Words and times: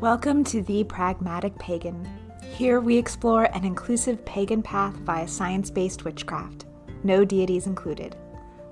Welcome 0.00 0.44
to 0.44 0.62
The 0.62 0.84
Pragmatic 0.84 1.58
Pagan. 1.58 2.08
Here 2.42 2.80
we 2.80 2.96
explore 2.96 3.44
an 3.54 3.66
inclusive 3.66 4.24
pagan 4.24 4.62
path 4.62 4.94
via 4.94 5.28
science 5.28 5.70
based 5.70 6.06
witchcraft, 6.06 6.64
no 7.04 7.22
deities 7.22 7.66
included. 7.66 8.16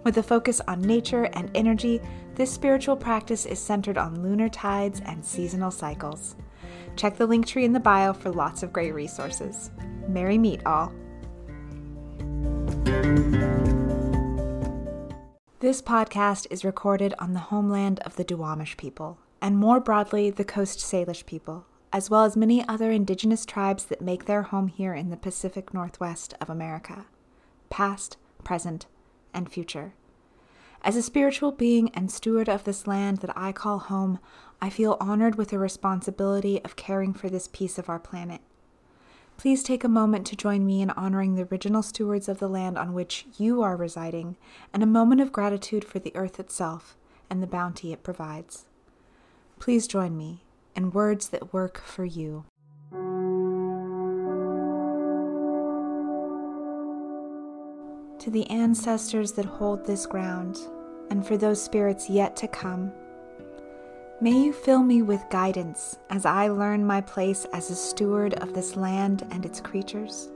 With 0.04 0.16
a 0.16 0.22
focus 0.22 0.62
on 0.66 0.80
nature 0.80 1.24
and 1.34 1.50
energy, 1.54 2.00
this 2.34 2.50
spiritual 2.50 2.96
practice 2.96 3.44
is 3.44 3.58
centered 3.58 3.98
on 3.98 4.22
lunar 4.22 4.48
tides 4.48 5.02
and 5.04 5.22
seasonal 5.22 5.70
cycles. 5.70 6.34
Check 6.96 7.18
the 7.18 7.26
link 7.26 7.46
tree 7.46 7.66
in 7.66 7.74
the 7.74 7.78
bio 7.78 8.14
for 8.14 8.30
lots 8.30 8.62
of 8.62 8.72
great 8.72 8.94
resources. 8.94 9.70
Merry 10.08 10.38
meet 10.38 10.64
all. 10.64 10.94
This 15.60 15.82
podcast 15.82 16.46
is 16.48 16.64
recorded 16.64 17.12
on 17.18 17.34
the 17.34 17.38
homeland 17.38 18.00
of 18.00 18.16
the 18.16 18.24
Duwamish 18.24 18.78
people, 18.78 19.18
and 19.40 19.56
more 19.56 19.80
broadly, 19.80 20.30
the 20.30 20.44
Coast 20.44 20.78
Salish 20.78 21.24
people, 21.24 21.66
as 21.92 22.10
well 22.10 22.24
as 22.24 22.36
many 22.36 22.66
other 22.66 22.90
indigenous 22.90 23.46
tribes 23.46 23.84
that 23.86 24.00
make 24.00 24.24
their 24.24 24.42
home 24.42 24.68
here 24.68 24.94
in 24.94 25.10
the 25.10 25.16
Pacific 25.16 25.72
Northwest 25.72 26.34
of 26.40 26.50
America, 26.50 27.06
past, 27.70 28.16
present, 28.44 28.86
and 29.32 29.50
future. 29.50 29.94
As 30.82 30.96
a 30.96 31.02
spiritual 31.02 31.52
being 31.52 31.90
and 31.90 32.10
steward 32.10 32.48
of 32.48 32.64
this 32.64 32.86
land 32.86 33.18
that 33.18 33.36
I 33.36 33.52
call 33.52 33.78
home, 33.78 34.18
I 34.60 34.70
feel 34.70 34.96
honored 35.00 35.36
with 35.36 35.48
the 35.48 35.58
responsibility 35.58 36.62
of 36.64 36.76
caring 36.76 37.12
for 37.12 37.28
this 37.28 37.48
piece 37.48 37.78
of 37.78 37.88
our 37.88 37.98
planet. 37.98 38.40
Please 39.36 39.62
take 39.62 39.84
a 39.84 39.88
moment 39.88 40.26
to 40.26 40.36
join 40.36 40.66
me 40.66 40.82
in 40.82 40.90
honoring 40.90 41.34
the 41.34 41.44
original 41.44 41.82
stewards 41.82 42.28
of 42.28 42.38
the 42.38 42.48
land 42.48 42.76
on 42.76 42.92
which 42.92 43.26
you 43.38 43.62
are 43.62 43.76
residing 43.76 44.36
and 44.74 44.82
a 44.82 44.86
moment 44.86 45.20
of 45.20 45.32
gratitude 45.32 45.84
for 45.84 46.00
the 46.00 46.14
earth 46.16 46.40
itself 46.40 46.96
and 47.30 47.40
the 47.40 47.46
bounty 47.46 47.92
it 47.92 48.02
provides. 48.02 48.67
Please 49.58 49.86
join 49.86 50.16
me 50.16 50.44
in 50.76 50.92
words 50.92 51.30
that 51.30 51.52
work 51.52 51.82
for 51.82 52.04
you. 52.04 52.44
To 58.20 58.30
the 58.30 58.48
ancestors 58.50 59.32
that 59.32 59.44
hold 59.44 59.84
this 59.84 60.06
ground, 60.06 60.58
and 61.10 61.26
for 61.26 61.36
those 61.36 61.62
spirits 61.62 62.08
yet 62.08 62.36
to 62.36 62.48
come, 62.48 62.92
may 64.20 64.32
you 64.32 64.52
fill 64.52 64.82
me 64.82 65.02
with 65.02 65.24
guidance 65.30 65.98
as 66.10 66.24
I 66.24 66.48
learn 66.48 66.86
my 66.86 67.00
place 67.00 67.44
as 67.52 67.70
a 67.70 67.76
steward 67.76 68.34
of 68.34 68.54
this 68.54 68.76
land 68.76 69.26
and 69.30 69.44
its 69.44 69.60
creatures. 69.60 70.28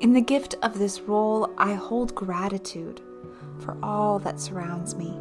In 0.00 0.12
the 0.12 0.20
gift 0.20 0.54
of 0.62 0.78
this 0.78 1.00
role, 1.00 1.52
I 1.58 1.74
hold 1.74 2.14
gratitude 2.14 3.00
for 3.60 3.76
all 3.82 4.18
that 4.20 4.40
surrounds 4.40 4.94
me, 4.94 5.16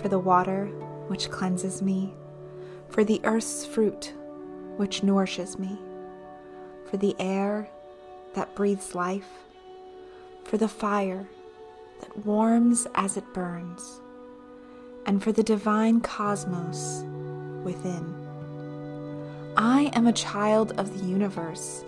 for 0.00 0.08
the 0.08 0.18
water 0.18 0.70
which 1.08 1.30
cleanses 1.30 1.82
me, 1.82 2.14
for 2.88 3.04
the 3.04 3.20
earth's 3.24 3.64
fruit 3.66 4.12
which 4.76 5.02
nourishes 5.02 5.58
me, 5.58 5.78
for 6.90 6.96
the 6.96 7.14
air 7.18 7.68
that 8.34 8.54
breathes 8.54 8.94
life, 8.94 9.28
for 10.44 10.56
the 10.56 10.68
fire 10.68 11.28
that 12.00 12.26
warms 12.26 12.86
as 12.94 13.16
it 13.16 13.34
burns, 13.34 14.00
and 15.06 15.22
for 15.22 15.32
the 15.32 15.42
divine 15.42 16.00
cosmos 16.00 17.04
within. 17.62 18.14
I 19.56 19.90
am 19.94 20.06
a 20.06 20.12
child 20.12 20.72
of 20.78 20.98
the 20.98 21.06
universe, 21.06 21.84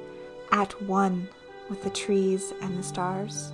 at 0.53 0.81
one 0.83 1.29
with 1.69 1.83
the 1.83 1.91
trees 1.91 2.53
and 2.63 2.79
the 2.79 2.83
stars. 2.83 3.53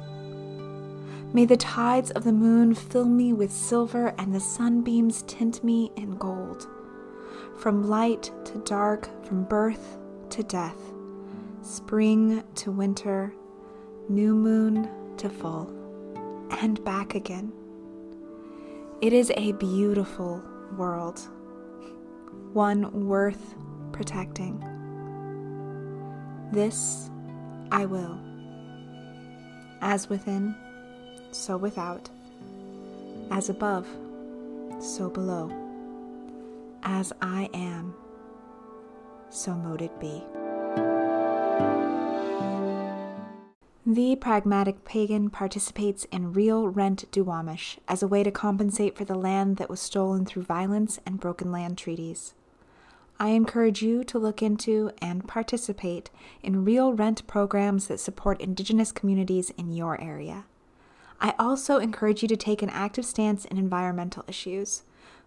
May 1.34 1.46
the 1.46 1.56
tides 1.56 2.10
of 2.10 2.24
the 2.24 2.32
moon 2.32 2.74
fill 2.74 3.06
me 3.06 3.32
with 3.32 3.50
silver 3.50 4.14
and 4.18 4.34
the 4.34 4.40
sunbeams 4.40 5.22
tint 5.22 5.64
me 5.64 5.90
in 5.96 6.16
gold. 6.16 6.68
From 7.56 7.88
light 7.88 8.30
to 8.44 8.58
dark, 8.58 9.08
from 9.24 9.44
birth 9.44 9.96
to 10.30 10.42
death, 10.42 10.76
spring 11.62 12.44
to 12.56 12.70
winter, 12.70 13.32
new 14.10 14.34
moon 14.34 14.90
to 15.16 15.30
full, 15.30 15.72
and 16.60 16.84
back 16.84 17.14
again. 17.14 17.50
It 19.00 19.14
is 19.14 19.32
a 19.34 19.52
beautiful 19.52 20.42
world, 20.76 21.18
one 22.52 23.06
worth 23.06 23.54
protecting. 23.92 24.62
This 26.52 27.10
I 27.70 27.86
will. 27.86 28.20
As 29.80 30.10
within, 30.10 30.54
so 31.34 31.56
without. 31.56 32.08
As 33.30 33.48
above, 33.48 33.86
so 34.80 35.08
below. 35.08 35.50
As 36.82 37.12
I 37.20 37.48
am, 37.54 37.94
so 39.30 39.54
mote 39.54 39.82
it 39.82 39.98
be. 40.00 40.22
The 43.84 44.14
pragmatic 44.16 44.84
pagan 44.84 45.28
participates 45.28 46.04
in 46.12 46.32
real 46.32 46.68
rent 46.68 47.10
Duwamish 47.10 47.78
as 47.88 48.02
a 48.02 48.06
way 48.06 48.22
to 48.22 48.30
compensate 48.30 48.96
for 48.96 49.04
the 49.04 49.16
land 49.16 49.56
that 49.56 49.68
was 49.68 49.80
stolen 49.80 50.24
through 50.24 50.44
violence 50.44 51.00
and 51.04 51.18
broken 51.18 51.50
land 51.50 51.78
treaties. 51.78 52.34
I 53.18 53.30
encourage 53.30 53.82
you 53.82 54.04
to 54.04 54.18
look 54.18 54.42
into 54.42 54.92
and 55.00 55.26
participate 55.26 56.10
in 56.42 56.64
real 56.64 56.92
rent 56.92 57.26
programs 57.26 57.88
that 57.88 58.00
support 58.00 58.40
Indigenous 58.40 58.92
communities 58.92 59.50
in 59.50 59.72
your 59.72 60.00
area. 60.00 60.44
I 61.22 61.34
also 61.38 61.78
encourage 61.78 62.20
you 62.22 62.28
to 62.28 62.36
take 62.36 62.62
an 62.62 62.70
active 62.70 63.04
stance 63.04 63.44
in 63.44 63.56
environmental 63.56 64.24
issues, 64.26 64.82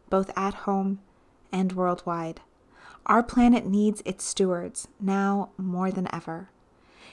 both 0.09 0.29
at 0.35 0.53
home 0.53 1.00
and 1.53 1.72
worldwide. 1.72 2.41
Our 3.06 3.23
planet 3.23 3.66
needs 3.66 4.01
its 4.03 4.25
stewards 4.25 4.89
now 5.00 5.51
more 5.57 5.91
than 5.91 6.13
ever. 6.13 6.50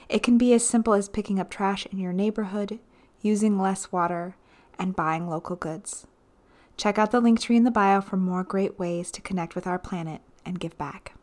It 0.09 0.21
can 0.21 0.37
be 0.37 0.53
as 0.53 0.67
simple 0.67 0.93
as 0.93 1.07
picking 1.07 1.39
up 1.39 1.49
trash 1.49 1.85
in 1.91 1.97
your 1.97 2.11
neighborhood, 2.11 2.79
using 3.21 3.57
less 3.57 3.89
water, 3.91 4.35
and 4.77 4.95
buying 4.95 5.29
local 5.29 5.55
goods. 5.55 6.05
Check 6.75 6.97
out 6.97 7.11
the 7.11 7.21
link 7.21 7.39
tree 7.39 7.55
in 7.55 7.63
the 7.63 7.71
bio 7.71 8.01
for 8.01 8.17
more 8.17 8.43
great 8.43 8.77
ways 8.77 9.11
to 9.11 9.21
connect 9.21 9.55
with 9.55 9.65
our 9.65 9.79
planet 9.79 10.21
and 10.45 10.59
give 10.59 10.77
back. 10.77 11.13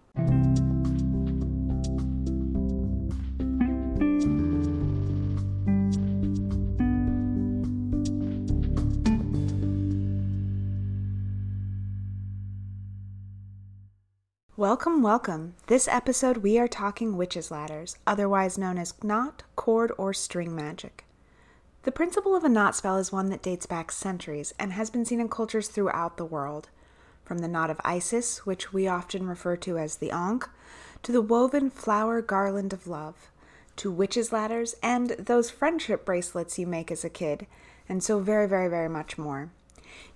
Welcome, 14.60 15.00
welcome. 15.00 15.54
This 15.69 15.88
episode 15.88 16.37
we 16.37 16.59
are 16.59 16.69
talking 16.69 17.16
witches' 17.16 17.50
ladders, 17.50 17.97
otherwise 18.06 18.59
known 18.59 18.76
as 18.76 18.93
knot, 19.03 19.43
cord, 19.56 19.91
or 19.97 20.12
string 20.12 20.54
magic. 20.54 21.06
The 21.84 21.91
principle 21.91 22.37
of 22.37 22.44
a 22.44 22.50
knot 22.50 22.76
spell 22.76 22.98
is 22.98 23.10
one 23.10 23.31
that 23.31 23.41
dates 23.41 23.65
back 23.65 23.91
centuries 23.91 24.53
and 24.59 24.75
has 24.75 24.91
been 24.91 25.06
seen 25.06 25.19
in 25.19 25.31
cultures 25.31 25.69
throughout 25.69 26.19
the 26.19 26.26
world. 26.26 26.69
From 27.25 27.38
the 27.38 27.48
knot 27.48 27.71
of 27.71 27.81
Isis, 27.87 28.44
which 28.44 28.71
we 28.71 28.87
often 28.87 29.26
refer 29.26 29.56
to 29.56 29.78
as 29.78 29.97
the 29.97 30.10
Ankh, 30.10 30.47
to 31.04 31.10
the 31.10 31.22
woven 31.22 31.71
flower 31.71 32.21
garland 32.21 32.75
of 32.75 32.87
love, 32.87 33.31
to 33.77 33.91
witches' 33.91 34.31
ladders, 34.31 34.75
and 34.82 35.12
those 35.12 35.48
friendship 35.48 36.04
bracelets 36.04 36.59
you 36.59 36.66
make 36.66 36.91
as 36.91 37.03
a 37.03 37.09
kid, 37.09 37.47
and 37.88 38.03
so 38.03 38.19
very, 38.19 38.47
very, 38.47 38.69
very 38.69 38.91
much 38.91 39.16
more. 39.16 39.48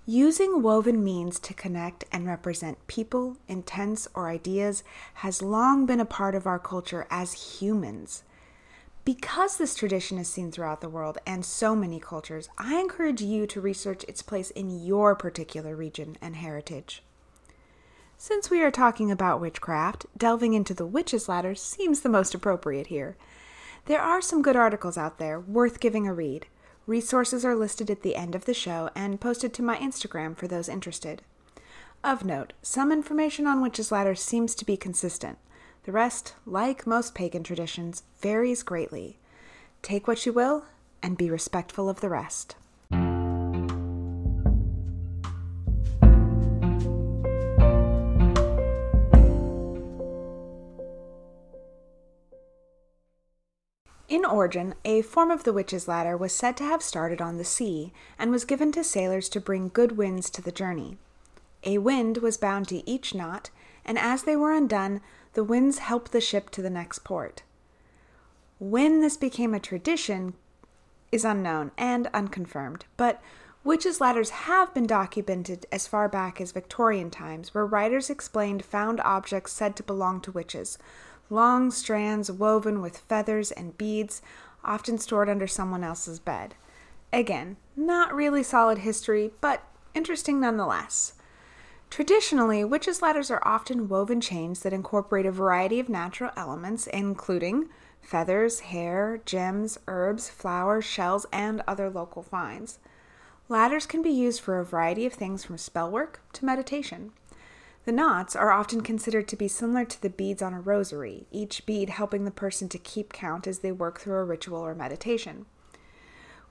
Using 0.07 0.61
woven 0.62 1.03
means 1.03 1.39
to 1.41 1.55
connect 1.55 2.05
and 2.12 2.27
represent 2.27 2.87
people, 2.87 3.39
intents, 3.49 4.07
or 4.15 4.29
ideas 4.29 4.85
has 5.15 5.41
long 5.41 5.87
been 5.87 6.01
a 6.01 6.05
part 6.05 6.35
of 6.35 6.47
our 6.47 6.59
culture 6.59 7.07
as 7.11 7.59
humans. 7.59 8.23
Because 9.05 9.57
this 9.57 9.75
tradition 9.75 10.19
is 10.19 10.29
seen 10.29 10.51
throughout 10.51 10.81
the 10.81 10.89
world 10.89 11.19
and 11.27 11.45
so 11.45 11.77
many 11.77 12.01
cultures, 12.01 12.49
I 12.57 12.81
encourage 12.81 13.21
you 13.21 13.47
to 13.47 13.61
research 13.61 14.05
its 14.05 14.23
place 14.23 14.51
in 14.51 14.85
your 14.85 15.15
particular 15.15 15.77
region 15.77 16.17
and 16.23 16.37
heritage. 16.37 17.03
Since 18.17 18.49
we 18.49 18.62
are 18.62 18.70
talking 18.70 19.11
about 19.11 19.41
witchcraft, 19.41 20.06
delving 20.17 20.55
into 20.55 20.73
the 20.73 20.87
witch's 20.87 21.29
ladder 21.29 21.55
seems 21.55 22.00
the 22.00 22.09
most 22.09 22.35
appropriate 22.35 22.87
here. 22.87 23.17
There 23.87 24.00
are 24.00 24.23
some 24.23 24.41
good 24.41 24.56
articles 24.56 24.97
out 24.97 25.19
there 25.19 25.38
worth 25.38 25.81
giving 25.81 26.06
a 26.06 26.15
read. 26.15 26.47
Resources 26.86 27.44
are 27.44 27.56
listed 27.56 27.90
at 27.90 28.02
the 28.02 28.14
end 28.14 28.34
of 28.34 28.44
the 28.44 28.52
show 28.52 28.90
and 28.94 29.20
posted 29.20 29.54
to 29.54 29.62
my 29.62 29.76
Instagram 29.78 30.36
for 30.36 30.46
those 30.46 30.69
interested. 30.69 31.22
Of 32.02 32.25
note, 32.25 32.52
some 32.60 32.92
information 32.92 33.46
on 33.46 33.62
witches' 33.62 33.90
ladders 33.90 34.20
seems 34.20 34.54
to 34.56 34.66
be 34.66 34.76
consistent. 34.76 35.38
The 35.84 35.92
rest, 35.92 36.34
like 36.44 36.86
most 36.86 37.14
pagan 37.14 37.42
traditions, 37.42 38.02
varies 38.20 38.62
greatly. 38.62 39.19
Take 39.81 40.06
what 40.06 40.26
you 40.26 40.32
will 40.32 40.64
and 41.02 41.16
be 41.16 41.31
respectful 41.31 41.88
of 41.88 42.00
the 42.00 42.10
rest. 42.10 42.56
Origin, 54.34 54.75
a 54.84 55.00
form 55.02 55.31
of 55.31 55.44
the 55.44 55.52
witch's 55.52 55.86
ladder 55.86 56.16
was 56.16 56.34
said 56.34 56.56
to 56.56 56.64
have 56.64 56.82
started 56.82 57.20
on 57.20 57.36
the 57.36 57.44
sea 57.44 57.92
and 58.19 58.31
was 58.31 58.44
given 58.44 58.72
to 58.72 58.82
sailors 58.82 59.28
to 59.28 59.40
bring 59.40 59.69
good 59.69 59.96
winds 59.96 60.28
to 60.31 60.42
the 60.42 60.52
journey. 60.52 60.98
A 61.62 61.78
wind 61.78 62.19
was 62.19 62.36
bound 62.36 62.69
to 62.69 62.88
each 62.88 63.14
knot, 63.14 63.50
and 63.84 63.98
as 63.98 64.25
they 64.25 64.36
were 64.36 64.52
undone, 64.52 65.00
the 65.34 65.44
winds 65.44 65.78
helped 65.78 66.12
the 66.12 66.20
ship 66.20 66.50
to 66.50 66.62
the 66.62 66.70
next 66.70 67.00
port. 67.00 67.42
When 68.58 69.00
this 69.00 69.16
became 69.16 69.54
a 69.54 69.60
tradition 69.60 70.34
is 71.12 71.25
unknown 71.25 71.70
and 71.78 72.08
unconfirmed, 72.12 72.86
but 72.96 73.22
witches' 73.62 74.00
ladders 74.00 74.31
have 74.31 74.75
been 74.75 74.86
documented 74.86 75.64
as 75.70 75.86
far 75.86 76.08
back 76.08 76.40
as 76.40 76.52
Victorian 76.52 77.10
times, 77.10 77.54
where 77.54 77.64
writers 77.64 78.10
explained 78.10 78.64
found 78.64 79.00
objects 79.00 79.52
said 79.52 79.76
to 79.76 79.82
belong 79.82 80.20
to 80.22 80.32
witches 80.32 80.76
long 81.31 81.71
strands 81.71 82.31
woven 82.31 82.81
with 82.81 82.99
feathers 82.99 83.50
and 83.50 83.76
beads, 83.79 84.23
often 84.65 84.99
stored 84.99 85.29
under 85.29 85.47
someone 85.47 85.85
else's 85.85 86.19
bed. 86.19 86.55
Again, 87.12 87.56
not 87.76 88.15
really 88.15 88.43
solid 88.43 88.79
history, 88.79 89.32
but 89.41 89.62
interesting 89.94 90.41
nonetheless. 90.41 91.15
Traditionally, 91.91 92.65
witches' 92.65 93.03
ladders 93.03 93.31
are 93.31 93.47
often 93.47 93.88
woven 93.88 94.21
chains 94.21 94.61
that 94.61 94.73
incorporate 94.73 95.26
a 95.26 95.31
variety 95.31 95.79
of 95.79 95.88
natural 95.88 96.32
elements, 96.37 96.88
including 96.88 97.69
feathers, 98.00 98.61
hair, 98.61 99.20
gems, 99.25 99.79
herbs, 99.87 100.29
flowers, 100.29 100.85
shells, 100.85 101.25
and 101.32 101.62
other 101.69 101.88
local 101.88 102.23
finds. 102.23 102.79
Ladders 103.49 103.87
can 103.87 104.03
be 104.03 104.11
used 104.11 104.41
for 104.41 104.59
a 104.59 104.65
variety 104.65 105.06
of 105.06 105.12
things 105.12 105.44
from 105.44 105.59
spellwork 105.59 106.20
to 106.32 106.44
meditation. 106.44 107.12
The 107.84 107.92
knots 107.92 108.34
are 108.34 108.50
often 108.50 108.81
considered 108.81 109.28
to 109.28 109.36
be 109.36 109.46
similar 109.46 109.84
to 109.84 110.00
the 110.00 110.08
beads 110.08 110.40
on 110.40 110.54
a 110.54 110.60
rosary, 110.60 111.26
each 111.31 111.66
bead 111.66 111.90
helping 111.90 112.25
the 112.25 112.31
person 112.31 112.69
to 112.70 112.78
keep 112.78 113.12
count 113.12 113.46
as 113.46 113.58
they 113.58 113.72
work 113.72 114.00
through 114.00 114.16
a 114.16 114.25
ritual 114.25 114.60
or 114.60 114.75
meditation. 114.75 115.44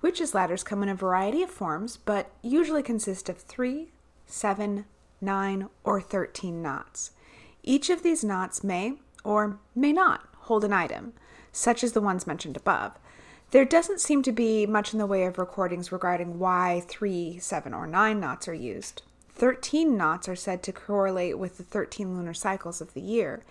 Witches' 0.02 0.36
ladders 0.36 0.64
come 0.64 0.84
in 0.84 0.90
a 0.90 0.96
variety 0.96 1.42
of 1.42 1.50
forms, 1.50 1.98
but 1.98 2.30
usually 2.44 2.84
consist 2.84 3.30
of 3.30 3.40
three, 3.40 3.90
seven, 4.28 4.86
nine, 5.22 5.70
or 5.84 6.00
13 6.00 6.62
knots. 6.62 7.12
Each 7.64 7.90
of 7.90 8.04
these 8.04 8.24
knots 8.24 8.64
may 8.64 8.94
or 9.24 9.58
may 9.74 9.92
not 9.92 10.28
hold 10.42 10.64
an 10.64 10.74
item, 10.74 11.14
such 11.52 11.84
as 11.84 11.94
the 11.94 12.02
ones 12.02 12.28
mentioned 12.28 12.58
above. 12.58 12.92
There 13.50 13.66
doesn't 13.66 14.02
seem 14.02 14.22
to 14.24 14.32
be 14.32 14.68
much 14.68 14.94
in 14.94 15.00
the 15.00 15.06
way 15.08 15.24
of 15.26 15.40
recordings 15.40 15.92
regarding 15.92 16.38
why 16.38 16.84
3, 16.88 17.40
7, 17.40 17.74
or 17.74 17.88
9 17.88 18.20
knots 18.20 18.48
are 18.48 18.54
used. 18.54 19.02
13 19.36 19.98
knots 19.98 20.30
are 20.30 20.36
said 20.36 20.64
to 20.64 20.72
correlate 20.72 21.38
with 21.38 21.58
the 21.58 21.64
13 21.64 22.16
lunar 22.16 22.34
cycles 22.34 22.82
of 22.82 22.94
the 22.94 23.02
year, 23.02 23.44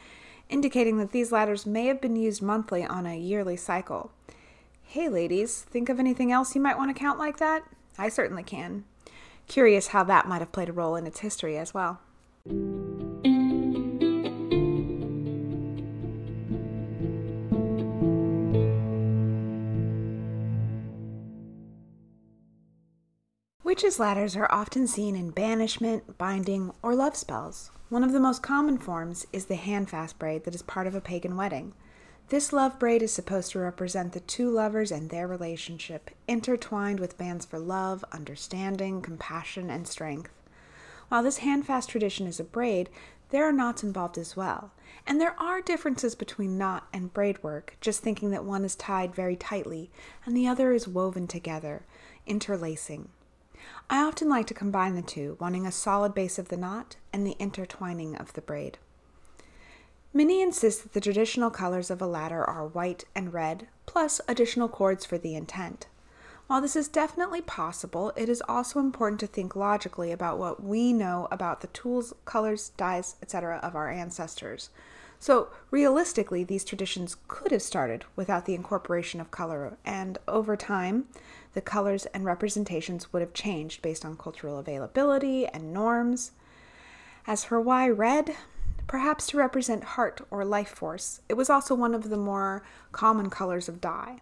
indicating 0.48 0.98
that 0.98 1.12
these 1.12 1.32
ladders 1.32 1.66
may 1.66 1.86
have 1.86 2.00
been 2.00 2.16
used 2.16 2.42
monthly 2.42 2.84
on 2.84 3.06
a 3.06 3.18
yearly 3.18 3.56
cycle. 3.56 4.12
Hey, 4.82 5.08
ladies, 5.08 5.62
think 5.62 5.88
of 5.88 5.98
anything 5.98 6.30
else 6.30 6.54
you 6.54 6.60
might 6.60 6.78
want 6.78 6.94
to 6.94 7.00
count 7.00 7.18
like 7.18 7.38
that? 7.38 7.64
I 7.98 8.08
certainly 8.08 8.42
can. 8.42 8.84
Curious 9.48 9.88
how 9.88 10.04
that 10.04 10.28
might 10.28 10.40
have 10.40 10.52
played 10.52 10.68
a 10.68 10.72
role 10.72 10.96
in 10.96 11.06
its 11.06 11.20
history 11.20 11.58
as 11.58 11.74
well. 11.74 12.00
Witches' 23.82 23.98
ladders 23.98 24.36
are 24.36 24.46
often 24.48 24.86
seen 24.86 25.16
in 25.16 25.30
banishment, 25.30 26.16
binding, 26.16 26.70
or 26.82 26.94
love 26.94 27.16
spells. 27.16 27.72
One 27.88 28.04
of 28.04 28.12
the 28.12 28.20
most 28.20 28.40
common 28.40 28.78
forms 28.78 29.26
is 29.32 29.46
the 29.46 29.56
handfast 29.56 30.20
braid 30.20 30.44
that 30.44 30.54
is 30.54 30.62
part 30.62 30.86
of 30.86 30.94
a 30.94 31.00
pagan 31.00 31.36
wedding. 31.36 31.72
This 32.28 32.52
love 32.52 32.78
braid 32.78 33.02
is 33.02 33.10
supposed 33.10 33.50
to 33.50 33.58
represent 33.58 34.12
the 34.12 34.20
two 34.20 34.48
lovers 34.48 34.92
and 34.92 35.10
their 35.10 35.26
relationship, 35.26 36.12
intertwined 36.28 37.00
with 37.00 37.18
bands 37.18 37.44
for 37.44 37.58
love, 37.58 38.04
understanding, 38.12 39.02
compassion, 39.02 39.68
and 39.68 39.88
strength. 39.88 40.30
While 41.08 41.24
this 41.24 41.38
handfast 41.38 41.90
tradition 41.90 42.28
is 42.28 42.38
a 42.38 42.44
braid, 42.44 42.88
there 43.30 43.48
are 43.48 43.52
knots 43.52 43.82
involved 43.82 44.16
as 44.16 44.36
well. 44.36 44.70
And 45.08 45.20
there 45.20 45.34
are 45.40 45.60
differences 45.60 46.14
between 46.14 46.56
knot 46.56 46.86
and 46.92 47.12
braid 47.12 47.42
work, 47.42 47.76
just 47.80 48.00
thinking 48.00 48.30
that 48.30 48.44
one 48.44 48.64
is 48.64 48.76
tied 48.76 49.12
very 49.12 49.34
tightly 49.34 49.90
and 50.24 50.36
the 50.36 50.46
other 50.46 50.70
is 50.70 50.86
woven 50.86 51.26
together, 51.26 51.82
interlacing. 52.26 53.08
I 53.90 54.02
often 54.02 54.28
like 54.28 54.46
to 54.46 54.54
combine 54.54 54.94
the 54.94 55.02
two, 55.02 55.36
wanting 55.40 55.66
a 55.66 55.72
solid 55.72 56.14
base 56.14 56.38
of 56.38 56.48
the 56.48 56.56
knot 56.56 56.96
and 57.12 57.26
the 57.26 57.36
intertwining 57.38 58.16
of 58.16 58.32
the 58.32 58.40
braid. 58.40 58.78
Many 60.14 60.42
insist 60.42 60.82
that 60.82 60.92
the 60.92 61.00
traditional 61.00 61.50
colors 61.50 61.90
of 61.90 62.02
a 62.02 62.06
ladder 62.06 62.44
are 62.44 62.66
white 62.66 63.04
and 63.14 63.32
red, 63.32 63.68
plus 63.86 64.20
additional 64.28 64.68
cords 64.68 65.06
for 65.06 65.16
the 65.16 65.34
intent. 65.34 65.86
While 66.46 66.60
this 66.60 66.76
is 66.76 66.88
definitely 66.88 67.40
possible, 67.40 68.12
it 68.14 68.28
is 68.28 68.42
also 68.46 68.78
important 68.78 69.20
to 69.20 69.26
think 69.26 69.56
logically 69.56 70.12
about 70.12 70.38
what 70.38 70.62
we 70.62 70.92
know 70.92 71.28
about 71.30 71.62
the 71.62 71.68
tools, 71.68 72.12
colors, 72.26 72.72
dyes, 72.76 73.16
etc. 73.22 73.58
of 73.62 73.74
our 73.74 73.88
ancestors. 73.88 74.68
So, 75.18 75.48
realistically, 75.70 76.44
these 76.44 76.64
traditions 76.64 77.16
could 77.28 77.52
have 77.52 77.62
started 77.62 78.04
without 78.16 78.44
the 78.44 78.54
incorporation 78.54 79.20
of 79.20 79.30
color, 79.30 79.78
and 79.84 80.18
over 80.28 80.56
time, 80.56 81.06
the 81.54 81.60
colors 81.60 82.06
and 82.06 82.24
representations 82.24 83.12
would 83.12 83.22
have 83.22 83.34
changed 83.34 83.82
based 83.82 84.04
on 84.04 84.16
cultural 84.16 84.58
availability 84.58 85.46
and 85.46 85.72
norms. 85.72 86.32
As 87.26 87.44
for 87.44 87.60
why 87.60 87.88
red, 87.88 88.34
perhaps 88.86 89.26
to 89.28 89.36
represent 89.36 89.84
heart 89.84 90.20
or 90.30 90.44
life 90.44 90.70
force, 90.70 91.20
it 91.28 91.34
was 91.34 91.50
also 91.50 91.74
one 91.74 91.94
of 91.94 92.10
the 92.10 92.16
more 92.16 92.62
common 92.90 93.30
colors 93.30 93.68
of 93.68 93.80
dye. 93.80 94.20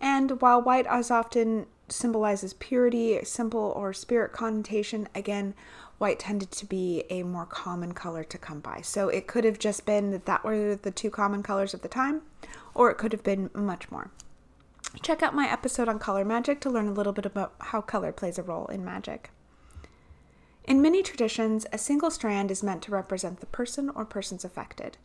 And 0.00 0.40
while 0.40 0.62
white 0.62 0.86
as 0.86 1.10
often 1.10 1.66
symbolizes 1.88 2.54
purity, 2.54 3.22
simple 3.24 3.72
or 3.76 3.92
spirit 3.92 4.32
connotation, 4.32 5.08
again, 5.14 5.54
white 5.98 6.18
tended 6.18 6.50
to 6.50 6.64
be 6.64 7.04
a 7.10 7.22
more 7.22 7.44
common 7.44 7.92
color 7.92 8.24
to 8.24 8.38
come 8.38 8.60
by. 8.60 8.80
So 8.80 9.08
it 9.08 9.26
could 9.26 9.44
have 9.44 9.58
just 9.58 9.84
been 9.84 10.10
that 10.12 10.24
that 10.24 10.42
were 10.42 10.74
the 10.76 10.90
two 10.90 11.10
common 11.10 11.42
colors 11.42 11.74
of 11.74 11.82
the 11.82 11.88
time, 11.88 12.22
or 12.74 12.90
it 12.90 12.96
could 12.96 13.12
have 13.12 13.22
been 13.22 13.50
much 13.52 13.90
more. 13.90 14.10
Check 15.02 15.22
out 15.22 15.34
my 15.34 15.50
episode 15.50 15.88
on 15.88 15.98
color 15.98 16.24
magic 16.24 16.60
to 16.60 16.70
learn 16.70 16.88
a 16.88 16.92
little 16.92 17.12
bit 17.12 17.24
about 17.24 17.54
how 17.58 17.80
color 17.80 18.12
plays 18.12 18.38
a 18.38 18.42
role 18.42 18.66
in 18.66 18.84
magic. 18.84 19.30
In 20.64 20.82
many 20.82 21.02
traditions, 21.02 21.64
a 21.72 21.78
single 21.78 22.10
strand 22.10 22.50
is 22.50 22.62
meant 22.62 22.82
to 22.82 22.92
represent 22.92 23.40
the 23.40 23.46
person 23.46 23.88
or 23.90 24.04
persons 24.04 24.44
affected. 24.44 24.98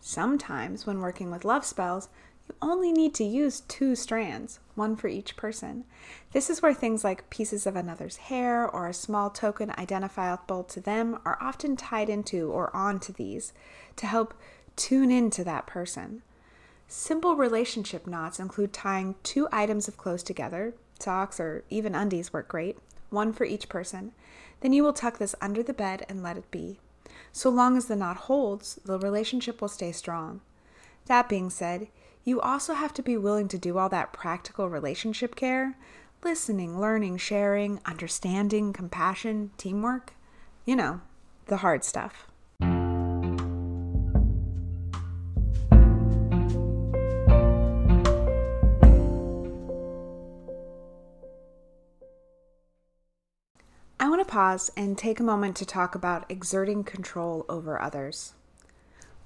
Sometimes, 0.00 0.86
when 0.86 1.00
working 1.00 1.30
with 1.30 1.44
love 1.44 1.64
spells, 1.64 2.08
you 2.48 2.54
only 2.60 2.92
need 2.92 3.14
to 3.14 3.24
use 3.24 3.60
two 3.62 3.94
strands, 3.94 4.58
one 4.74 4.96
for 4.96 5.08
each 5.08 5.36
person. 5.36 5.84
This 6.32 6.50
is 6.50 6.60
where 6.60 6.74
things 6.74 7.04
like 7.04 7.30
pieces 7.30 7.66
of 7.66 7.76
another's 7.76 8.16
hair 8.16 8.68
or 8.68 8.88
a 8.88 8.94
small 8.94 9.30
token 9.30 9.72
identifiable 9.78 10.64
to 10.64 10.80
them 10.80 11.18
are 11.24 11.38
often 11.40 11.76
tied 11.76 12.08
into 12.08 12.50
or 12.50 12.74
onto 12.74 13.12
these 13.12 13.52
to 13.96 14.06
help 14.06 14.34
tune 14.76 15.10
into 15.10 15.44
that 15.44 15.66
person. 15.66 16.22
Simple 16.92 17.36
relationship 17.36 18.08
knots 18.08 18.40
include 18.40 18.72
tying 18.72 19.14
two 19.22 19.46
items 19.52 19.86
of 19.86 19.96
clothes 19.96 20.24
together, 20.24 20.74
socks 20.98 21.38
or 21.38 21.62
even 21.70 21.94
undies 21.94 22.32
work 22.32 22.48
great, 22.48 22.78
one 23.10 23.32
for 23.32 23.44
each 23.44 23.68
person. 23.68 24.10
Then 24.58 24.72
you 24.72 24.82
will 24.82 24.92
tuck 24.92 25.18
this 25.18 25.36
under 25.40 25.62
the 25.62 25.72
bed 25.72 26.04
and 26.08 26.20
let 26.20 26.36
it 26.36 26.50
be. 26.50 26.80
So 27.30 27.48
long 27.48 27.76
as 27.76 27.86
the 27.86 27.94
knot 27.94 28.16
holds, 28.16 28.80
the 28.84 28.98
relationship 28.98 29.60
will 29.60 29.68
stay 29.68 29.92
strong. 29.92 30.40
That 31.06 31.28
being 31.28 31.48
said, 31.48 31.86
you 32.24 32.40
also 32.40 32.74
have 32.74 32.92
to 32.94 33.04
be 33.04 33.16
willing 33.16 33.46
to 33.46 33.56
do 33.56 33.78
all 33.78 33.88
that 33.90 34.12
practical 34.12 34.68
relationship 34.68 35.36
care 35.36 35.76
listening, 36.24 36.80
learning, 36.80 37.18
sharing, 37.18 37.78
understanding, 37.86 38.72
compassion, 38.72 39.52
teamwork. 39.56 40.14
You 40.64 40.74
know, 40.74 41.02
the 41.46 41.58
hard 41.58 41.84
stuff. 41.84 42.26
Pause 54.30 54.70
and 54.76 54.96
take 54.96 55.18
a 55.18 55.24
moment 55.24 55.56
to 55.56 55.66
talk 55.66 55.94
about 55.94 56.24
exerting 56.30 56.84
control 56.84 57.44
over 57.48 57.82
others. 57.82 58.32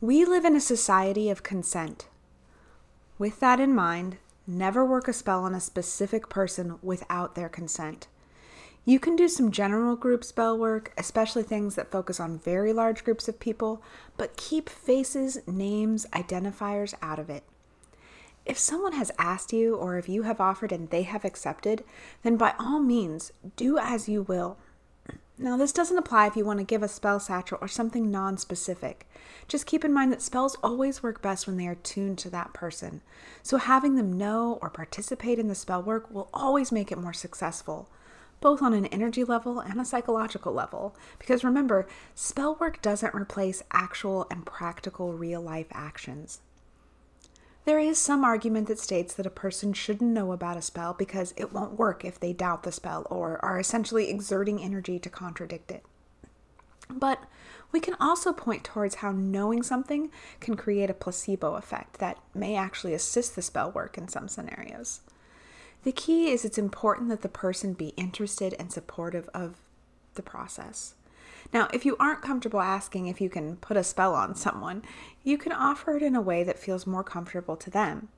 We 0.01 0.25
live 0.25 0.45
in 0.45 0.57
a 0.57 0.61
society 0.61 1.29
of 1.29 1.43
consent. 1.43 2.09
With 3.19 3.39
that 3.41 3.61
in 3.61 3.75
mind, 3.75 4.17
never 4.47 4.85
work 4.85 5.07
a 5.07 5.13
spell 5.13 5.45
on 5.45 5.55
a 5.55 5.61
specific 5.61 6.29
person 6.29 6.79
without 6.83 7.35
their 7.35 7.49
consent. 7.51 8.09
You 8.87 8.99
can 8.99 9.15
do 9.15 9.29
some 9.29 9.51
general 9.51 9.95
group 9.95 10.25
spell 10.25 10.59
work, 10.59 10.93
especially 10.99 11.43
things 11.43 11.75
that 11.75 11.91
focus 11.91 12.19
on 12.19 12.39
very 12.39 12.73
large 12.73 13.05
groups 13.05 13.29
of 13.29 13.39
people, 13.39 13.83
but 14.17 14.37
keep 14.37 14.69
faces, 14.69 15.39
names, 15.47 16.07
identifiers 16.13 16.95
out 17.01 17.19
of 17.19 17.31
it. 17.31 17.45
If 18.45 18.59
someone 18.59 18.93
has 18.93 19.11
asked 19.19 19.53
you, 19.53 19.75
or 19.75 19.97
if 19.97 20.09
you 20.09 20.23
have 20.23 20.41
offered 20.41 20.73
and 20.73 20.91
they 20.91 21.03
have 21.03 21.25
accepted, 21.25 21.85
then 22.23 22.37
by 22.37 22.55
all 22.59 22.79
means, 22.81 23.33
do 23.57 23.79
as 23.79 24.09
you 24.09 24.23
will. 24.23 24.59
Now, 25.37 25.57
this 25.57 25.73
doesn't 25.73 25.99
apply 25.99 26.29
if 26.29 26.37
you 26.37 26.45
want 26.45 26.61
to 26.61 26.65
give 26.65 26.83
a 26.85 26.89
spell 26.89 27.19
satchel 27.19 27.59
or 27.61 27.67
something 27.67 28.09
non 28.11 28.37
specific. 28.39 29.09
Just 29.49 29.67
keep 29.67 29.85
in 29.85 29.93
mind 29.93 30.13
that 30.13 30.23
spells 30.23 30.57
always 30.63 31.03
work 31.03 31.21
best 31.23 31.47
when 31.47 31.57
they 31.57 31.67
are 31.67 31.75
tuned 31.75 32.19
to 32.19 32.31
that 32.31 32.53
person. 32.55 33.01
So, 33.43 33.57
having 33.57 33.97
them 33.97 34.13
know 34.13 34.59
or 34.63 34.71
participate 34.71 35.41
in 35.41 35.49
the 35.49 35.55
spell 35.57 35.83
work 35.83 36.09
will 36.11 36.29
always 36.33 36.71
make 36.71 36.93
it 36.93 36.99
more 36.99 37.13
successful. 37.13 37.89
both 38.41 38.61
on 38.63 38.75
an 38.75 38.87
energy 38.87 39.25
level 39.25 39.59
and 39.59 39.81
a 39.81 39.85
psychological 39.85 40.53
level. 40.53 40.95
Because 41.19 41.43
remember, 41.45 41.87
spell 42.15 42.57
work 42.57 42.83
doesn't 42.83 43.15
replace 43.15 43.63
actual 43.73 44.27
and 44.31 44.45
practical 44.45 45.15
real 45.15 45.41
life 45.41 45.69
actions. 45.73 46.41
There 47.65 47.79
is 47.79 47.99
some 47.99 48.25
argument 48.25 48.69
that 48.69 48.79
states 48.79 49.15
that 49.15 49.27
a 49.27 49.31
person 49.31 49.73
shouldn't 49.73 50.11
know 50.11 50.33
about 50.33 50.59
a 50.59 50.63
spell 50.63 50.93
because 50.93 51.33
it 51.37 51.53
won't 51.53 51.79
work 51.79 52.05
if 52.05 52.21
they 52.21 52.35
doubt 52.35 52.63
the 52.63 52.73
spell 52.73 53.07
or 53.09 53.43
are 53.43 53.59
essentially 53.59 54.11
exerting 54.11 54.63
energy 54.63 54.99
to 54.99 55.09
contradict 55.09 55.71
it. 55.71 55.85
But 56.91 57.25
we 57.73 57.81
can 57.81 57.97
also 57.99 58.35
point 58.35 58.65
towards 58.65 58.97
how 58.97 59.13
knowing 59.13 59.63
something 59.63 60.11
can 60.41 60.57
create 60.57 60.91
a 60.91 60.95
placebo 60.95 61.55
effect 61.55 61.99
that 61.99 62.19
may 62.35 62.55
actually 62.55 62.93
assist 62.93 63.35
the 63.35 63.43
spell 63.43 63.71
work 63.71 63.97
in 63.97 64.09
some 64.09 64.29
scenarios. 64.29 65.01
The 65.85 65.93
key 65.93 66.31
is 66.31 66.45
it's 66.45 66.59
important 66.59 67.09
that 67.09 67.23
the 67.23 67.29
person 67.29 67.73
be 67.73 67.89
interested 67.97 68.55
and 68.59 68.71
supportive 68.71 69.29
of 69.33 69.57
the 70.15 70.23
process. 70.23 70.95
Now, 71.53 71.69
if 71.73 71.85
you 71.85 71.97
aren't 71.99 72.23
comfortable 72.23 72.61
asking 72.61 73.07
if 73.07 73.21
you 73.21 73.29
can 73.29 73.57
put 73.57 73.77
a 73.77 73.85
spell 73.85 74.15
on 74.15 74.35
someone, 74.35 74.83
you 75.23 75.39
can 75.39 75.53
offer 75.53 75.97
it 75.97 76.03
in 76.03 76.17
a 76.17 76.21
way 76.21 76.43
that 76.43 76.59
feels 76.59 76.87
more 76.87 77.05
comfortable 77.05 77.57
to 77.57 77.71
them. 77.71 78.09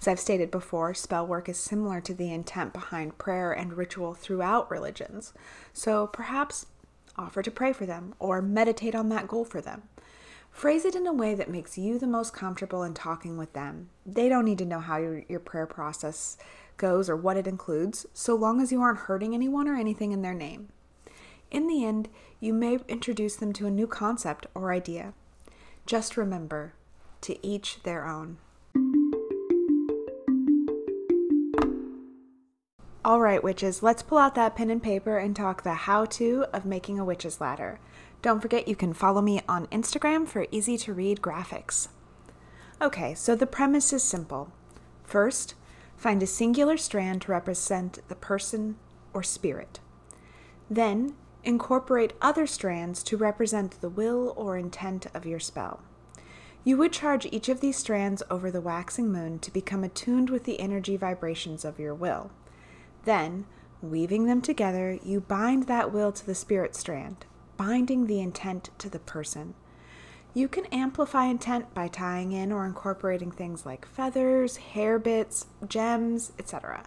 As 0.00 0.08
I've 0.08 0.20
stated 0.20 0.50
before, 0.50 0.94
spell 0.94 1.26
work 1.26 1.48
is 1.48 1.58
similar 1.58 2.00
to 2.00 2.14
the 2.14 2.32
intent 2.32 2.72
behind 2.72 3.18
prayer 3.18 3.52
and 3.52 3.74
ritual 3.74 4.14
throughout 4.14 4.70
religions. 4.70 5.32
So 5.72 6.06
perhaps 6.06 6.66
offer 7.18 7.42
to 7.42 7.50
pray 7.50 7.72
for 7.72 7.86
them 7.86 8.14
or 8.18 8.40
meditate 8.40 8.94
on 8.94 9.08
that 9.10 9.28
goal 9.28 9.44
for 9.44 9.60
them. 9.60 9.82
Phrase 10.50 10.86
it 10.86 10.94
in 10.94 11.06
a 11.06 11.12
way 11.12 11.34
that 11.34 11.50
makes 11.50 11.76
you 11.76 11.98
the 11.98 12.06
most 12.06 12.32
comfortable 12.32 12.82
in 12.82 12.94
talking 12.94 13.36
with 13.36 13.52
them. 13.52 13.90
They 14.06 14.30
don't 14.30 14.46
need 14.46 14.58
to 14.58 14.64
know 14.64 14.80
how 14.80 14.96
your, 14.96 15.22
your 15.28 15.40
prayer 15.40 15.66
process 15.66 16.38
goes 16.78 17.10
or 17.10 17.16
what 17.16 17.36
it 17.36 17.46
includes, 17.46 18.06
so 18.14 18.34
long 18.34 18.60
as 18.60 18.72
you 18.72 18.80
aren't 18.80 19.00
hurting 19.00 19.34
anyone 19.34 19.68
or 19.68 19.76
anything 19.76 20.12
in 20.12 20.22
their 20.22 20.34
name. 20.34 20.68
In 21.56 21.68
the 21.68 21.86
end, 21.86 22.10
you 22.38 22.52
may 22.52 22.78
introduce 22.86 23.34
them 23.34 23.54
to 23.54 23.66
a 23.66 23.70
new 23.70 23.86
concept 23.86 24.46
or 24.54 24.74
idea. 24.74 25.14
Just 25.86 26.18
remember 26.18 26.74
to 27.22 27.44
each 27.44 27.82
their 27.82 28.06
own. 28.06 28.36
All 33.02 33.22
right, 33.22 33.42
witches, 33.42 33.82
let's 33.82 34.02
pull 34.02 34.18
out 34.18 34.34
that 34.34 34.54
pen 34.54 34.68
and 34.68 34.82
paper 34.82 35.16
and 35.16 35.34
talk 35.34 35.62
the 35.62 35.72
how 35.72 36.04
to 36.04 36.44
of 36.52 36.66
making 36.66 36.98
a 36.98 37.06
witch's 37.06 37.40
ladder. 37.40 37.80
Don't 38.20 38.42
forget 38.42 38.68
you 38.68 38.76
can 38.76 38.92
follow 38.92 39.22
me 39.22 39.40
on 39.48 39.66
Instagram 39.68 40.28
for 40.28 40.46
easy 40.50 40.76
to 40.76 40.92
read 40.92 41.22
graphics. 41.22 41.88
Okay, 42.82 43.14
so 43.14 43.34
the 43.34 43.46
premise 43.46 43.94
is 43.94 44.02
simple. 44.02 44.52
First, 45.04 45.54
find 45.96 46.22
a 46.22 46.26
singular 46.26 46.76
strand 46.76 47.22
to 47.22 47.32
represent 47.32 48.00
the 48.08 48.14
person 48.14 48.76
or 49.14 49.22
spirit. 49.22 49.80
Then, 50.68 51.14
incorporate 51.46 52.12
other 52.20 52.46
strands 52.46 53.02
to 53.04 53.16
represent 53.16 53.80
the 53.80 53.88
will 53.88 54.34
or 54.36 54.58
intent 54.58 55.06
of 55.14 55.24
your 55.24 55.38
spell. 55.38 55.80
You 56.64 56.76
would 56.76 56.92
charge 56.92 57.28
each 57.30 57.48
of 57.48 57.60
these 57.60 57.76
strands 57.76 58.24
over 58.28 58.50
the 58.50 58.60
waxing 58.60 59.12
moon 59.12 59.38
to 59.38 59.52
become 59.52 59.84
attuned 59.84 60.28
with 60.28 60.42
the 60.42 60.58
energy 60.58 60.96
vibrations 60.96 61.64
of 61.64 61.78
your 61.78 61.94
will. 61.94 62.32
Then, 63.04 63.46
weaving 63.80 64.26
them 64.26 64.42
together, 64.42 64.98
you 65.04 65.20
bind 65.20 65.68
that 65.68 65.92
will 65.92 66.10
to 66.10 66.26
the 66.26 66.34
spirit 66.34 66.74
strand, 66.74 67.24
binding 67.56 68.08
the 68.08 68.20
intent 68.20 68.70
to 68.78 68.90
the 68.90 68.98
person. 68.98 69.54
You 70.36 70.48
can 70.48 70.66
amplify 70.66 71.24
intent 71.24 71.72
by 71.72 71.88
tying 71.88 72.32
in 72.32 72.52
or 72.52 72.66
incorporating 72.66 73.30
things 73.30 73.64
like 73.64 73.86
feathers, 73.86 74.58
hair 74.58 74.98
bits, 74.98 75.46
gems, 75.66 76.32
etc. 76.38 76.82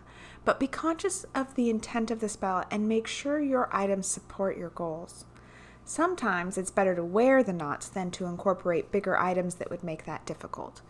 But 0.45 0.59
be 0.59 0.67
conscious 0.67 1.25
of 1.33 1.55
the 1.55 1.67
intent 1.71 2.11
of 2.11 2.19
the 2.19 2.29
spell 2.29 2.63
and 2.69 2.87
make 2.87 3.07
sure 3.07 3.39
your 3.39 3.67
items 3.75 4.05
support 4.05 4.55
your 4.55 4.69
goals. 4.69 5.25
Sometimes 5.83 6.59
it's 6.59 6.69
better 6.69 6.93
to 6.93 7.03
wear 7.03 7.41
the 7.41 7.51
knots 7.51 7.87
than 7.87 8.11
to 8.11 8.27
incorporate 8.27 8.91
bigger 8.91 9.17
items 9.17 9.55
that 9.55 9.71
would 9.71 9.83
make 9.83 10.05
that 10.05 10.27
difficult. 10.27 10.81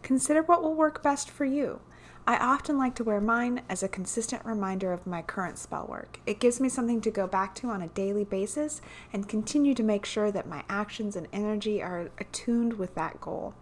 Consider 0.00 0.40
what 0.40 0.62
will 0.62 0.74
work 0.74 1.02
best 1.02 1.28
for 1.28 1.44
you. 1.44 1.80
I 2.28 2.38
often 2.38 2.76
like 2.76 2.96
to 2.96 3.04
wear 3.04 3.20
mine 3.20 3.62
as 3.68 3.84
a 3.84 3.88
consistent 3.88 4.44
reminder 4.44 4.92
of 4.92 5.06
my 5.06 5.22
current 5.22 5.58
spell 5.58 5.86
work. 5.88 6.18
It 6.26 6.40
gives 6.40 6.58
me 6.58 6.68
something 6.68 7.00
to 7.02 7.10
go 7.12 7.28
back 7.28 7.54
to 7.56 7.68
on 7.68 7.82
a 7.82 7.88
daily 7.88 8.24
basis 8.24 8.80
and 9.12 9.28
continue 9.28 9.74
to 9.74 9.84
make 9.84 10.04
sure 10.04 10.32
that 10.32 10.48
my 10.48 10.64
actions 10.68 11.14
and 11.14 11.28
energy 11.32 11.80
are 11.80 12.10
attuned 12.18 12.74
with 12.74 12.96
that 12.96 13.20
goal. 13.20 13.54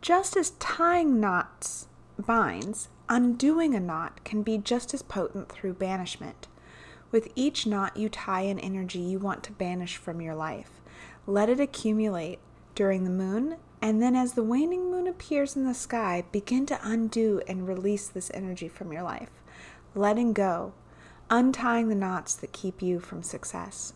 Just 0.00 0.38
as 0.38 0.50
tying 0.52 1.20
knots 1.20 1.88
binds, 2.18 2.88
undoing 3.10 3.74
a 3.74 3.80
knot 3.80 4.24
can 4.24 4.42
be 4.42 4.56
just 4.56 4.94
as 4.94 5.02
potent 5.02 5.50
through 5.50 5.74
banishment. 5.74 6.48
With 7.10 7.28
each 7.34 7.66
knot, 7.66 7.96
you 7.96 8.08
tie 8.08 8.42
an 8.42 8.58
energy 8.58 9.00
you 9.00 9.18
want 9.18 9.42
to 9.44 9.52
banish 9.52 9.98
from 9.98 10.22
your 10.22 10.34
life. 10.34 10.80
Let 11.26 11.50
it 11.50 11.60
accumulate 11.60 12.38
during 12.74 13.04
the 13.04 13.10
moon 13.10 13.56
and 13.80 14.02
then, 14.02 14.16
as 14.16 14.32
the 14.32 14.42
waning 14.42 14.90
moon 14.90 15.06
appears 15.06 15.54
in 15.54 15.64
the 15.64 15.74
sky, 15.74 16.24
begin 16.32 16.66
to 16.66 16.80
undo 16.82 17.40
and 17.46 17.68
release 17.68 18.08
this 18.08 18.30
energy 18.34 18.68
from 18.68 18.92
your 18.92 19.02
life, 19.02 19.30
letting 19.94 20.32
go, 20.32 20.72
untying 21.30 21.88
the 21.88 21.94
knots 21.94 22.34
that 22.34 22.52
keep 22.52 22.82
you 22.82 22.98
from 22.98 23.22
success. 23.22 23.92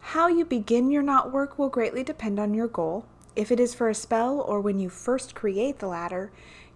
How 0.00 0.28
you 0.28 0.44
begin 0.44 0.90
your 0.90 1.02
knot 1.02 1.32
work 1.32 1.58
will 1.58 1.68
greatly 1.68 2.02
depend 2.02 2.38
on 2.38 2.54
your 2.54 2.68
goal. 2.68 3.04
If 3.36 3.50
it 3.50 3.60
is 3.60 3.74
for 3.74 3.88
a 3.88 3.94
spell 3.94 4.40
or 4.40 4.60
when 4.60 4.78
you 4.78 4.88
first 4.88 5.34
create 5.34 5.78
the 5.78 5.88
ladder, 5.88 6.32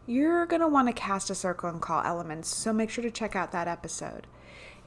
you're 0.07 0.47
going 0.47 0.61
to 0.61 0.69
want 0.69 0.89
to 0.89 0.93
cast 0.93 1.31
a 1.31 1.35
circle 1.35 1.69
and 1.69 1.81
call 1.81 2.03
elements, 2.05 2.55
so 2.55 2.73
make 2.73 2.91
sure 2.91 3.03
to 3.03 3.11
check 3.11 3.35
out 3.35 3.53
that 3.53 3.69
episode. 3.69 4.27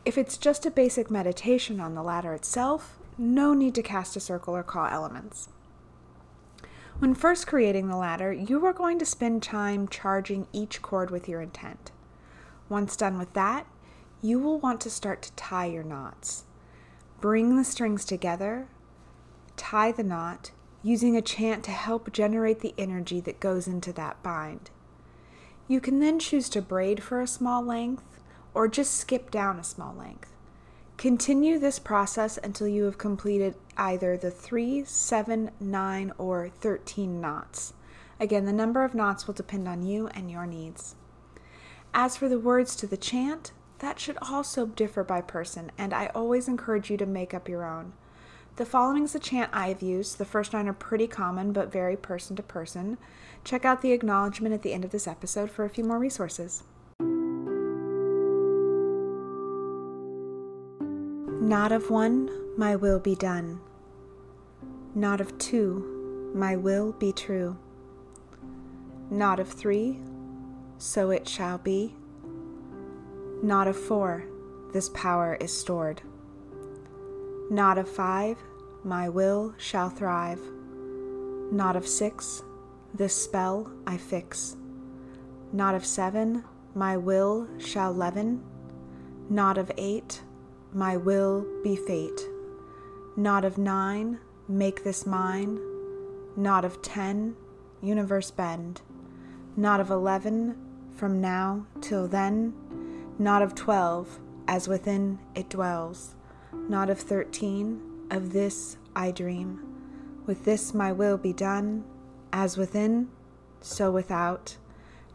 If 0.05 0.17
it's 0.17 0.37
just 0.37 0.65
a 0.65 0.71
basic 0.71 1.09
meditation 1.09 1.79
on 1.79 1.95
the 1.95 2.03
ladder 2.03 2.33
itself, 2.33 2.97
no 3.17 3.53
need 3.53 3.73
to 3.75 3.81
cast 3.81 4.15
a 4.15 4.19
circle 4.19 4.55
or 4.55 4.63
call 4.63 4.85
elements. 4.85 5.49
When 6.99 7.13
first 7.13 7.45
creating 7.45 7.89
the 7.89 7.95
ladder, 7.95 8.33
you 8.33 8.65
are 8.65 8.73
going 8.73 8.97
to 8.97 9.05
spend 9.05 9.43
time 9.43 9.87
charging 9.87 10.47
each 10.51 10.81
cord 10.81 11.11
with 11.11 11.29
your 11.29 11.41
intent. 11.41 11.91
Once 12.69 12.95
done 12.95 13.19
with 13.19 13.33
that, 13.33 13.67
you 14.19 14.39
will 14.39 14.57
want 14.59 14.81
to 14.81 14.89
start 14.89 15.21
to 15.21 15.31
tie 15.33 15.67
your 15.67 15.83
knots. 15.83 16.45
Bring 17.21 17.55
the 17.55 17.63
strings 17.63 18.03
together, 18.03 18.67
tie 19.55 19.91
the 19.91 20.03
knot, 20.03 20.49
using 20.81 21.15
a 21.15 21.21
chant 21.21 21.63
to 21.65 21.71
help 21.71 22.11
generate 22.11 22.61
the 22.61 22.73
energy 22.79 23.19
that 23.21 23.39
goes 23.39 23.67
into 23.67 23.93
that 23.93 24.23
bind. 24.23 24.71
You 25.67 25.79
can 25.79 25.99
then 25.99 26.17
choose 26.17 26.49
to 26.49 26.63
braid 26.63 27.03
for 27.03 27.21
a 27.21 27.27
small 27.27 27.61
length 27.61 28.21
or 28.55 28.67
just 28.67 28.95
skip 28.95 29.29
down 29.29 29.59
a 29.59 29.63
small 29.63 29.93
length. 29.93 30.31
Continue 30.97 31.59
this 31.59 31.77
process 31.77 32.39
until 32.43 32.67
you 32.67 32.85
have 32.85 32.97
completed 32.97 33.53
either 33.77 34.17
the 34.17 34.31
3, 34.31 34.83
7, 34.83 35.51
9, 35.59 36.11
or 36.17 36.49
13 36.49 37.21
knots. 37.21 37.73
Again, 38.19 38.45
the 38.45 38.51
number 38.51 38.83
of 38.83 38.95
knots 38.95 39.27
will 39.27 39.35
depend 39.35 39.67
on 39.67 39.83
you 39.83 40.07
and 40.07 40.31
your 40.31 40.47
needs. 40.47 40.95
As 41.93 42.17
for 42.17 42.27
the 42.27 42.39
words 42.39 42.75
to 42.77 42.87
the 42.87 42.97
chant, 42.97 43.51
that 43.77 43.99
should 43.99 44.17
also 44.23 44.65
differ 44.65 45.03
by 45.03 45.21
person, 45.21 45.71
and 45.77 45.93
I 45.93 46.07
always 46.15 46.47
encourage 46.47 46.89
you 46.89 46.97
to 46.97 47.05
make 47.05 47.31
up 47.31 47.47
your 47.47 47.63
own. 47.63 47.93
The 48.55 48.65
following 48.65 49.03
is 49.03 49.13
the 49.13 49.19
chant 49.19 49.51
I've 49.53 49.83
used. 49.83 50.17
The 50.17 50.25
first 50.25 50.51
nine 50.51 50.67
are 50.67 50.73
pretty 50.73 51.05
common 51.05 51.53
but 51.53 51.71
vary 51.71 51.95
person 51.95 52.35
to 52.37 52.41
person. 52.41 52.97
Check 53.43 53.65
out 53.65 53.83
the 53.83 53.91
acknowledgement 53.91 54.55
at 54.55 54.63
the 54.63 54.73
end 54.73 54.83
of 54.83 54.89
this 54.89 55.07
episode 55.07 55.51
for 55.51 55.63
a 55.63 55.69
few 55.69 55.83
more 55.83 55.99
resources. 55.99 56.63
Knot 61.47 61.71
of 61.71 61.89
one, 61.89 62.29
my 62.57 62.75
will 62.75 62.99
be 62.99 63.15
done. 63.15 63.61
Knot 64.93 65.21
of 65.21 65.37
two, 65.37 66.29
my 66.35 66.57
will 66.57 66.91
be 66.91 67.13
true. 67.13 67.55
Knot 69.09 69.39
of 69.39 69.47
three, 69.47 69.97
so 70.77 71.09
it 71.09 71.25
shall 71.25 71.57
be. 71.57 71.95
Knot 73.41 73.65
of 73.65 73.77
four, 73.77 74.25
this 74.73 74.89
power 74.89 75.37
is 75.39 75.57
stored. 75.57 76.01
Knot 77.49 77.77
of 77.77 77.87
five, 77.87 78.37
my 78.83 79.07
will 79.07 79.55
shall 79.57 79.89
thrive. 79.89 80.41
Knot 81.49 81.77
of 81.77 81.87
six, 81.87 82.43
this 82.93 83.15
spell 83.15 83.71
I 83.87 83.95
fix. 83.95 84.57
Knot 85.53 85.75
of 85.75 85.85
seven, 85.85 86.43
my 86.75 86.97
will 86.97 87.47
shall 87.57 87.93
leaven. 87.93 88.43
Knot 89.29 89.57
of 89.57 89.71
eight, 89.77 90.23
my 90.77 90.95
will 90.95 91.43
be 91.63 91.75
fate. 91.75 92.21
Knot 93.15 93.43
of 93.43 93.57
nine, 93.57 94.19
make 94.47 94.83
this 94.83 95.07
mine. 95.07 95.59
Knot 96.35 96.63
of 96.63 96.83
ten, 96.83 97.35
universe 97.81 98.29
bend. 98.29 98.81
Knot 99.55 99.79
of 99.79 99.89
eleven, 99.89 100.55
from 100.95 101.19
now 101.19 101.65
till 101.81 102.07
then. 102.07 102.53
Knot 103.17 103.41
of 103.41 103.55
twelve, 103.55 104.19
as 104.47 104.67
within 104.67 105.17
it 105.33 105.49
dwells. 105.49 106.13
Knot 106.53 106.91
of 106.91 106.99
thirteen, 106.99 107.81
of 108.11 108.31
this 108.31 108.77
I 108.95 109.09
dream. 109.09 109.59
With 110.27 110.45
this 110.45 110.75
my 110.75 110.91
will 110.91 111.17
be 111.17 111.33
done, 111.33 111.85
as 112.31 112.55
within, 112.55 113.09
so 113.61 113.89
without, 113.89 114.57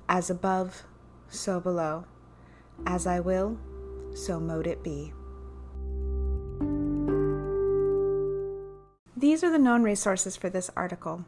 as 0.08 0.28
above, 0.28 0.82
so 1.28 1.60
below. 1.60 2.04
As 2.84 3.06
I 3.06 3.20
will, 3.20 3.58
so 4.12 4.40
mote 4.40 4.66
it 4.66 4.82
be. 4.82 5.12
These 9.32 9.44
are 9.44 9.50
the 9.50 9.58
known 9.58 9.82
resources 9.82 10.36
for 10.36 10.50
this 10.50 10.70
article 10.76 11.24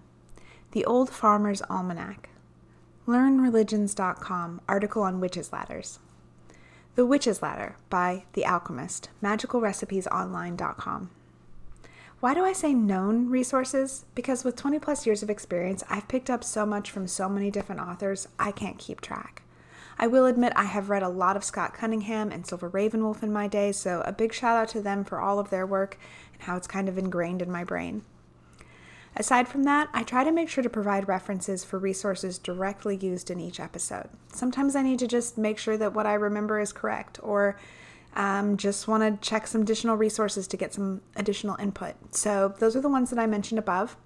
The 0.73 0.85
Old 0.85 1.09
Farmer's 1.09 1.63
Almanac, 1.71 2.29
LearnReligions.com 3.07 4.61
article 4.69 5.03
on 5.03 5.21
witches' 5.21 5.55
ladders, 5.55 6.01
The 6.97 7.07
Witch's 7.07 7.41
Ladder 7.41 7.77
by 7.89 8.25
The 8.35 8.45
Alchemist, 8.45 9.09
magicalrecipesonline.com. 9.23 11.11
Why 12.21 12.35
do 12.35 12.45
I 12.45 12.53
say 12.53 12.75
known 12.75 13.31
resources? 13.31 14.05
Because 14.15 14.45
with 14.45 14.57
20 14.57 14.79
plus 14.81 15.07
years 15.07 15.23
of 15.23 15.31
experience, 15.31 15.83
I've 15.89 16.07
picked 16.07 16.29
up 16.29 16.45
so 16.45 16.67
much 16.67 16.91
from 16.91 17.07
so 17.07 17.31
many 17.31 17.51
different 17.51 17.81
authors, 17.81 18.29
I 18.39 18.53
can't 18.53 18.77
keep 18.77 19.01
track. 19.01 19.44
I 19.99 20.07
will 20.07 20.27
admit 20.27 20.53
I 20.57 20.65
have 20.65 20.91
read 20.91 21.03
a 21.03 21.09
lot 21.09 21.37
of 21.37 21.45
Scott 21.45 21.75
Cunningham 21.75 22.31
and 22.31 22.47
Silver 22.47 22.69
Ravenwolf 22.69 23.23
in 23.23 23.33
my 23.33 23.47
day, 23.47 23.73
so 23.73 24.03
a 24.05 24.13
big 24.13 24.33
shout 24.33 24.57
out 24.57 24.69
to 24.71 24.81
them 24.81 25.05
for 25.05 25.21
all 25.21 25.39
of 25.39 25.51
their 25.51 25.67
work 25.67 25.99
and 26.33 26.43
how 26.43 26.57
it's 26.57 26.67
kind 26.67 26.89
of 26.89 26.99
ingrained 26.99 27.43
in 27.43 27.51
my 27.51 27.65
brain. 27.65 28.03
Aside 29.17 29.47
from 29.47 29.63
that, 29.63 29.89
I 29.93 30.03
try 30.03 30.25
to 30.25 30.33
make 30.33 30.49
sure 30.49 30.65
to 30.65 30.71
provide 30.71 31.07
references 31.07 31.65
for 31.65 31.79
resources 31.79 32.39
directly 32.39 32.97
used 32.97 33.31
in 33.31 33.39
each 33.39 33.61
episode. 33.61 34.09
Sometimes 34.33 34.75
I 34.75 34.83
need 34.83 34.99
to 34.99 35.07
just 35.07 35.39
make 35.39 35.59
sure 35.59 35.77
that 35.77 35.95
what 35.95 36.07
I 36.07 36.15
remember 36.15 36.59
is 36.59 36.73
correct, 36.73 37.21
or 37.23 37.57
um, 38.17 38.57
just 38.57 38.89
want 38.89 39.03
to 39.03 39.29
check 39.29 39.47
some 39.47 39.63
additional 39.63 39.97
resources 39.97 40.49
to 40.49 40.57
get 40.57 40.75
some 40.75 41.01
additional 41.15 41.57
input. 41.61 41.95
So, 42.15 42.55
those 42.59 42.75
are 42.75 42.81
the 42.81 42.89
ones 42.89 43.11
that 43.11 43.19
I 43.19 43.27
mentioned 43.27 43.61
above. 43.61 43.97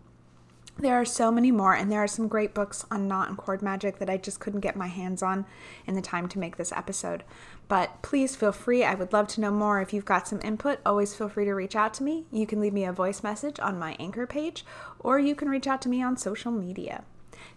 There 0.81 0.95
are 0.95 1.05
so 1.05 1.33
many 1.33 1.51
more, 1.51 1.75
and 1.75 1.91
there 1.91 2.03
are 2.05 2.07
some 2.07 2.29
great 2.29 2.55
books 2.55 2.87
on 2.89 3.09
knot 3.09 3.29
and 3.29 3.37
cord 3.37 3.63
magic 3.63 3.99
that 3.99 4.09
I 4.09 4.17
just 4.17 4.39
couldn't 4.39 4.61
get 4.61 4.77
my 4.77 4.87
hands 4.87 5.25
on 5.25 5.45
in 5.87 5.95
the 5.95 6.01
time 6.01 6.29
to 6.29 6.39
make 6.39 6.57
this 6.57 6.71
episode. 6.71 7.25
But 7.67 8.01
please 8.03 8.37
feel 8.37 8.53
free. 8.53 8.85
I 8.85 8.95
would 8.95 9.13
love 9.13 9.27
to 9.29 9.41
know 9.41 9.51
more. 9.51 9.81
If 9.81 9.93
you've 9.93 10.05
got 10.05 10.29
some 10.29 10.41
input, 10.43 10.79
always 10.87 11.17
feel 11.17 11.29
free 11.29 11.47
to 11.47 11.53
reach 11.53 11.75
out 11.75 11.95
to 11.95 12.05
me. 12.05 12.27
You 12.31 12.47
can 12.47 12.61
leave 12.61 12.73
me 12.73 12.85
a 12.85 12.93
voice 12.93 13.25
message 13.25 13.59
on 13.59 13.79
my 13.79 13.97
anchor 13.99 14.27
page, 14.27 14.65
or 15.01 15.19
you 15.19 15.35
can 15.35 15.49
reach 15.49 15.67
out 15.67 15.83
to 15.83 15.89
me 15.89 16.01
on 16.01 16.17
social 16.17 16.53
media. 16.53 17.03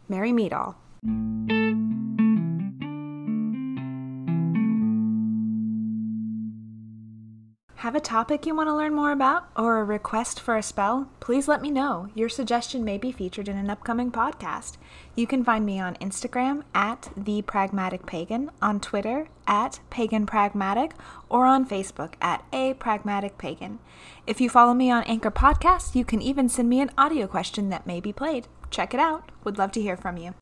Merry 0.10 0.32
meet 0.32 0.52
all. 0.52 0.78
Have 7.82 7.96
a 7.96 8.00
topic 8.00 8.46
you 8.46 8.56
want 8.56 8.68
to 8.68 8.76
learn 8.76 8.94
more 8.94 9.12
about 9.12 9.48
or 9.56 9.80
a 9.80 9.84
request 9.84 10.40
for 10.40 10.56
a 10.56 10.62
spell? 10.62 11.10
Please 11.20 11.48
let 11.48 11.64
me 11.64 11.72
know. 11.72 12.10
Your 12.14 12.30
suggestion 12.30 12.86
may 12.86 13.00
be 13.00 13.12
featured 13.12 13.50
in 13.50 13.58
an 13.58 13.72
upcoming 13.72 14.12
podcast. 14.12 14.78
You 15.16 15.26
can 15.26 15.44
find 15.44 15.66
me 15.66 15.80
on 15.80 15.96
Instagram 15.96 16.62
at 16.76 17.10
The 17.18 17.42
Pragmatic 17.42 18.06
Pagan, 18.06 18.52
on 18.62 18.82
Twitter 18.82 19.30
at 19.48 19.80
Pagan 19.90 20.28
Pragmatic, 20.28 20.94
or 21.28 21.48
on 21.48 21.68
Facebook 21.68 22.14
at 22.22 22.46
A 22.54 22.76
Pragmatic 22.76 23.40
Pagan. 23.40 23.80
If 24.28 24.40
you 24.40 24.48
follow 24.48 24.76
me 24.76 24.92
on 24.92 25.02
Anchor 25.06 25.32
Podcasts, 25.32 25.96
you 25.96 26.06
can 26.06 26.22
even 26.22 26.50
send 26.50 26.70
me 26.70 26.82
an 26.82 26.92
audio 27.00 27.26
question 27.26 27.70
that 27.70 27.88
may 27.88 28.00
be 28.00 28.14
played. 28.14 28.48
Check 28.70 28.94
it 28.94 29.00
out. 29.00 29.32
Would 29.44 29.58
love 29.58 29.72
to 29.72 29.82
hear 29.82 29.98
from 29.98 30.18
you. 30.18 30.36